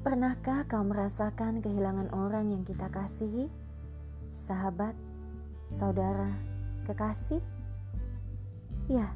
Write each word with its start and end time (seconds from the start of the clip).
Pernahkah 0.00 0.66
kau 0.66 0.82
merasakan 0.82 1.62
kehilangan 1.62 2.10
orang 2.10 2.50
yang 2.50 2.64
kita 2.66 2.88
kasihi? 2.88 3.46
Sahabat, 4.32 4.96
saudara, 5.70 6.34
kekasih? 6.88 7.38
Ya, 8.90 9.14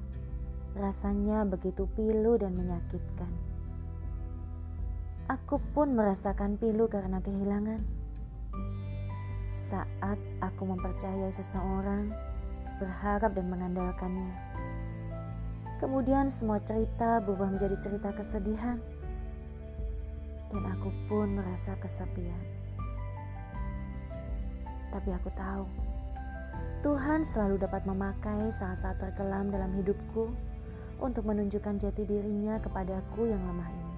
rasanya 0.79 1.43
begitu 1.48 1.91
pilu 1.98 2.39
dan 2.39 2.55
menyakitkan. 2.55 3.32
Aku 5.27 5.56
pun 5.72 5.96
merasakan 5.96 6.61
pilu 6.61 6.84
karena 6.86 7.18
kehilangan. 7.25 7.80
Saat 9.48 10.20
aku 10.45 10.68
mempercayai 10.68 11.32
seseorang, 11.32 12.12
berharap 12.77 13.32
dan 13.32 13.46
mengandalkannya. 13.48 14.30
Kemudian 15.82 16.30
semua 16.30 16.62
cerita 16.62 17.18
berubah 17.18 17.50
menjadi 17.50 17.75
cerita 17.79 18.14
kesedihan 18.14 18.79
dan 20.54 20.62
aku 20.71 20.94
pun 21.11 21.35
merasa 21.35 21.75
kesepian. 21.82 22.39
Tapi 24.94 25.11
aku 25.11 25.26
tahu, 25.35 25.66
Tuhan 26.86 27.26
selalu 27.26 27.58
dapat 27.66 27.82
memakai 27.82 28.54
saat-saat 28.54 29.02
terkelam 29.02 29.50
dalam 29.50 29.75
hidupku 29.75 30.30
untuk 31.02 31.26
menunjukkan 31.26 31.82
jati 31.82 32.06
dirinya 32.06 32.62
kepadaku 32.62 33.27
yang 33.27 33.42
lemah 33.42 33.70
ini. 33.75 33.94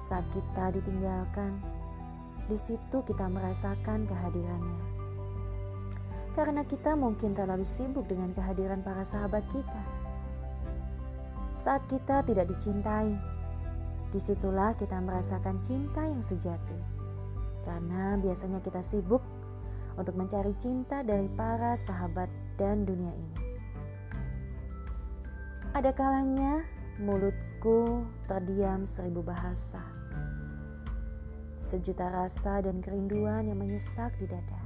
Saat 0.00 0.24
kita 0.32 0.72
ditinggalkan, 0.72 1.60
di 2.48 2.56
situ 2.56 3.04
kita 3.04 3.28
merasakan 3.28 4.08
kehadirannya. 4.08 4.80
Karena 6.32 6.64
kita 6.64 6.96
mungkin 6.96 7.36
terlalu 7.36 7.68
sibuk 7.68 8.08
dengan 8.08 8.32
kehadiran 8.32 8.80
para 8.80 9.04
sahabat 9.04 9.44
kita. 9.52 10.01
Saat 11.52 11.84
kita 11.84 12.24
tidak 12.24 12.48
dicintai, 12.48 13.12
Di 14.12 14.20
situlah 14.20 14.76
kita 14.76 15.00
merasakan 15.00 15.64
cinta 15.64 16.04
yang 16.04 16.20
sejati. 16.20 16.76
Karena 17.64 18.20
biasanya 18.20 18.60
kita 18.60 18.84
sibuk 18.84 19.24
untuk 19.96 20.20
mencari 20.20 20.52
cinta 20.60 21.00
dari 21.00 21.32
para 21.32 21.72
sahabat 21.72 22.28
dan 22.60 22.84
dunia 22.84 23.08
ini. 23.08 23.36
Ada 25.72 25.96
kalanya 25.96 26.60
mulutku 27.00 28.04
terdiam 28.28 28.84
seribu 28.84 29.24
bahasa. 29.24 29.80
Sejuta 31.56 32.12
rasa 32.12 32.60
dan 32.60 32.84
kerinduan 32.84 33.48
yang 33.48 33.56
menyesak 33.56 34.12
di 34.20 34.28
dada. 34.28 34.60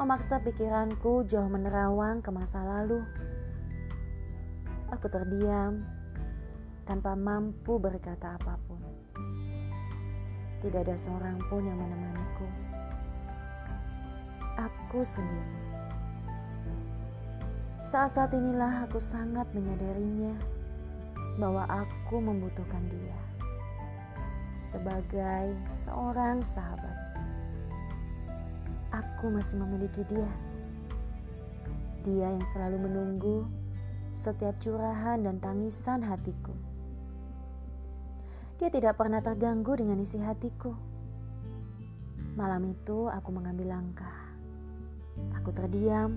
Memaksa 0.00 0.40
pikiranku 0.40 1.28
jauh 1.28 1.52
menerawang 1.52 2.24
ke 2.24 2.32
masa 2.32 2.64
lalu. 2.64 3.04
Aku 4.94 5.10
terdiam 5.10 5.82
tanpa 6.86 7.18
mampu 7.18 7.74
berkata 7.82 8.38
apa 8.38 8.54
pun. 8.70 8.78
Tidak 10.62 10.86
ada 10.86 10.94
seorang 10.94 11.42
pun 11.50 11.66
yang 11.66 11.74
menemaniku. 11.74 12.46
Aku 14.56 15.02
sendiri. 15.02 15.58
Saat-saat 17.76 18.30
inilah 18.32 18.86
aku 18.86 19.02
sangat 19.02 19.50
menyadarinya 19.52 20.38
bahwa 21.36 21.66
aku 21.66 22.22
membutuhkan 22.22 22.86
dia 22.88 23.18
sebagai 24.56 25.52
seorang 25.68 26.40
sahabat. 26.40 26.96
Aku 28.94 29.28
masih 29.28 29.60
memiliki 29.60 30.00
dia. 30.08 30.30
Dia 32.00 32.32
yang 32.32 32.46
selalu 32.48 32.88
menunggu 32.88 33.44
setiap 34.16 34.56
curahan 34.64 35.20
dan 35.20 35.36
tangisan 35.36 36.00
hatiku. 36.00 36.56
Dia 38.56 38.72
tidak 38.72 38.96
pernah 38.96 39.20
terganggu 39.20 39.76
dengan 39.76 40.00
isi 40.00 40.16
hatiku. 40.16 40.72
Malam 42.32 42.72
itu 42.72 43.12
aku 43.12 43.28
mengambil 43.28 43.76
langkah. 43.76 44.32
Aku 45.36 45.52
terdiam, 45.52 46.16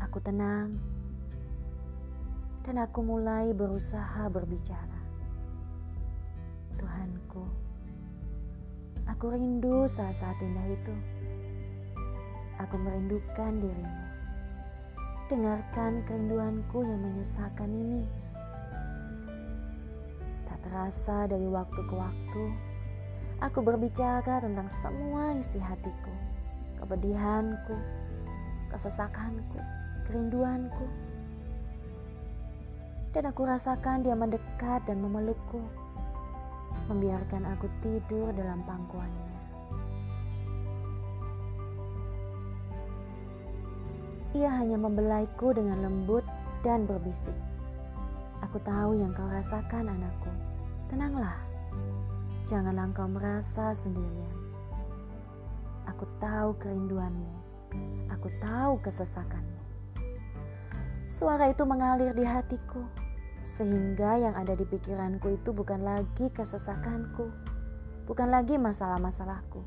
aku 0.00 0.16
tenang, 0.24 0.80
dan 2.64 2.80
aku 2.80 3.04
mulai 3.04 3.52
berusaha 3.52 4.32
berbicara. 4.32 5.00
Tuhanku, 6.80 7.44
aku 9.04 9.24
rindu 9.28 9.84
saat-saat 9.84 10.40
indah 10.40 10.68
itu. 10.72 10.96
Aku 12.64 12.80
merindukan 12.80 13.60
dirimu. 13.60 14.11
Dengarkan 15.32 16.04
kerinduanku 16.04 16.84
yang 16.84 17.00
menyesakan 17.08 17.72
ini 17.72 18.04
terasa 20.72 21.24
dari 21.24 21.48
waktu 21.48 21.80
ke 21.88 21.94
waktu, 21.96 22.44
aku 23.40 23.64
berbicara 23.64 24.44
tentang 24.44 24.68
semua 24.68 25.32
isi 25.36 25.56
hatiku, 25.56 26.12
kepedihanku, 26.80 27.76
kesesakanku, 28.72 29.56
kerinduanku. 30.04 30.84
Dan 33.16 33.32
aku 33.32 33.48
rasakan 33.48 34.04
dia 34.04 34.12
mendekat 34.12 34.84
dan 34.84 35.00
memelukku, 35.00 35.64
membiarkan 36.92 37.56
aku 37.56 37.72
tidur 37.80 38.36
dalam 38.36 38.60
pangkuannya. 38.68 39.31
Ia 44.32 44.48
hanya 44.48 44.80
membelaiku 44.80 45.52
dengan 45.52 45.84
lembut 45.84 46.24
dan 46.64 46.88
berbisik. 46.88 47.36
Aku 48.40 48.56
tahu 48.64 48.96
yang 48.96 49.12
kau 49.12 49.28
rasakan, 49.28 49.92
anakku. 49.92 50.32
Tenanglah, 50.88 51.36
janganlah 52.48 52.88
engkau 52.88 53.06
merasa 53.12 53.76
sendirian. 53.76 54.34
Aku 55.84 56.08
tahu 56.16 56.56
kerinduanmu, 56.58 57.32
aku 58.08 58.32
tahu 58.40 58.80
kesesakanmu. 58.80 59.60
Suara 61.04 61.52
itu 61.52 61.62
mengalir 61.68 62.16
di 62.16 62.24
hatiku, 62.24 62.82
sehingga 63.44 64.16
yang 64.16 64.34
ada 64.38 64.56
di 64.56 64.64
pikiranku 64.64 65.34
itu 65.34 65.52
bukan 65.52 65.84
lagi 65.84 66.32
kesesakanku, 66.32 67.28
bukan 68.08 68.28
lagi 68.30 68.56
masalah-masalahku, 68.56 69.60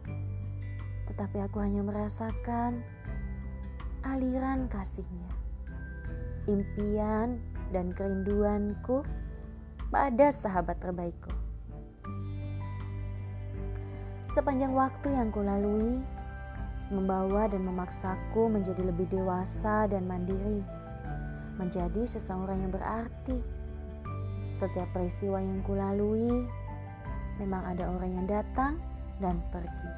tetapi 1.12 1.38
aku 1.44 1.60
hanya 1.62 1.84
merasakan 1.84 2.82
aliran 4.06 4.70
kasihnya, 4.70 5.34
impian 6.46 7.42
dan 7.74 7.90
kerinduanku 7.90 9.02
pada 9.90 10.30
sahabat 10.30 10.78
terbaikku. 10.78 11.34
Sepanjang 14.30 14.78
waktu 14.78 15.10
yang 15.10 15.34
kulalui, 15.34 16.06
membawa 16.94 17.50
dan 17.50 17.66
memaksaku 17.66 18.46
menjadi 18.46 18.86
lebih 18.86 19.10
dewasa 19.10 19.90
dan 19.90 20.06
mandiri, 20.06 20.62
menjadi 21.58 22.06
seseorang 22.06 22.62
yang 22.62 22.74
berarti. 22.78 23.42
Setiap 24.54 24.86
peristiwa 24.94 25.42
yang 25.42 25.66
kulalui, 25.66 26.46
memang 27.42 27.74
ada 27.74 27.90
orang 27.90 28.12
yang 28.22 28.28
datang 28.30 28.78
dan 29.18 29.42
pergi. 29.50 29.90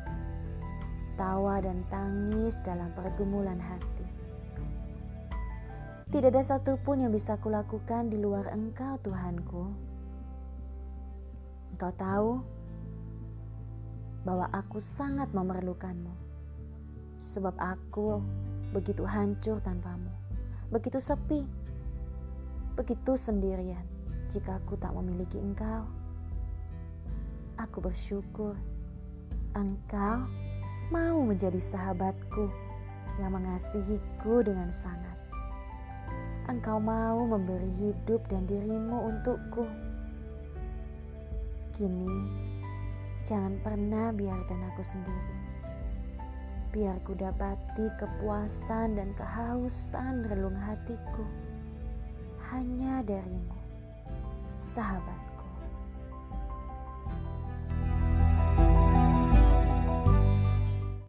Tawa 1.17 1.57
dan 1.66 1.81
tangis 1.89 2.61
dalam 2.61 2.94
pergumulan 2.94 3.57
hati. 3.57 4.05
Tidak 6.07 6.31
ada 6.31 6.39
satupun 6.39 7.03
yang 7.03 7.11
bisa 7.11 7.35
kulakukan 7.41 8.07
di 8.07 8.22
luar 8.22 8.47
Engkau, 8.53 8.95
Tuhanku. 9.03 9.66
Engkau 11.73 11.91
tahu 12.00 12.31
bahwa 14.23 14.47
aku 14.56 14.79
sangat 14.79 15.27
memerlukanmu, 15.35 16.13
sebab 17.19 17.57
aku 17.59 18.23
begitu 18.72 19.03
hancur 19.03 19.59
tanpamu, 19.59 20.13
begitu 20.72 21.01
sepi, 21.01 21.44
begitu 22.80 23.18
sendirian 23.19 23.83
jika 24.31 24.63
aku 24.63 24.80
tak 24.80 24.95
memiliki 24.95 25.42
Engkau. 25.42 25.89
Aku 27.57 27.83
bersyukur 27.83 28.56
Engkau 29.57 30.46
mau 30.88 31.19
menjadi 31.19 31.60
sahabatku 31.60 32.48
yang 33.19 33.36
mengasihiku 33.36 34.39
dengan 34.45 34.72
sangat. 34.72 35.18
Engkau 36.48 36.80
mau 36.80 37.28
memberi 37.28 37.68
hidup 37.75 38.24
dan 38.31 38.48
dirimu 38.48 39.12
untukku. 39.12 39.68
Kini, 41.75 42.07
jangan 43.28 43.60
pernah 43.60 44.16
biarkan 44.16 44.60
aku 44.72 44.81
sendiri. 44.81 45.36
Biar 46.72 46.95
ku 47.04 47.12
dapati 47.19 47.92
kepuasan 48.00 48.95
dan 48.95 49.12
kehausan 49.19 50.24
relung 50.31 50.56
hatiku 50.56 51.28
hanya 52.48 53.04
darimu, 53.04 53.60
sahabat. 54.56 55.26